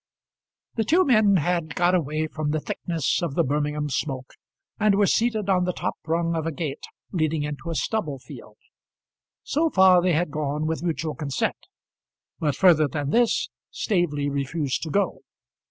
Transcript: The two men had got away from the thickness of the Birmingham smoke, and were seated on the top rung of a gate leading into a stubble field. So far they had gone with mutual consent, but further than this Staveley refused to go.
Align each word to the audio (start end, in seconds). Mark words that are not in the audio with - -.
The 0.77 0.83
two 0.83 1.05
men 1.05 1.35
had 1.35 1.75
got 1.75 1.93
away 1.93 2.25
from 2.25 2.49
the 2.49 2.59
thickness 2.59 3.21
of 3.21 3.35
the 3.35 3.43
Birmingham 3.43 3.87
smoke, 3.91 4.31
and 4.79 4.95
were 4.95 5.05
seated 5.05 5.47
on 5.47 5.65
the 5.65 5.73
top 5.73 5.93
rung 6.07 6.35
of 6.35 6.47
a 6.47 6.51
gate 6.51 6.85
leading 7.11 7.43
into 7.43 7.69
a 7.69 7.75
stubble 7.75 8.17
field. 8.17 8.57
So 9.43 9.69
far 9.69 10.01
they 10.01 10.13
had 10.13 10.31
gone 10.31 10.65
with 10.65 10.81
mutual 10.81 11.13
consent, 11.13 11.67
but 12.39 12.55
further 12.55 12.87
than 12.87 13.11
this 13.11 13.49
Staveley 13.69 14.27
refused 14.27 14.81
to 14.81 14.89
go. 14.89 15.19